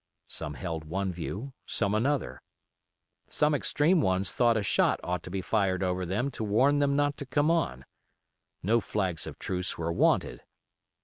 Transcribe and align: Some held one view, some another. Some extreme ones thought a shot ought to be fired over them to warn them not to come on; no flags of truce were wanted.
Some 0.29 0.55
held 0.55 0.83
one 0.85 1.13
view, 1.13 1.53
some 1.67 1.93
another. 1.93 2.41
Some 3.27 3.53
extreme 3.53 4.01
ones 4.01 4.31
thought 4.31 4.57
a 4.57 4.63
shot 4.63 4.99
ought 5.03 5.21
to 5.21 5.29
be 5.29 5.43
fired 5.43 5.83
over 5.83 6.07
them 6.07 6.31
to 6.31 6.43
warn 6.43 6.79
them 6.79 6.95
not 6.95 7.17
to 7.17 7.25
come 7.27 7.51
on; 7.51 7.85
no 8.63 8.81
flags 8.81 9.27
of 9.27 9.37
truce 9.37 9.77
were 9.77 9.93
wanted. 9.93 10.41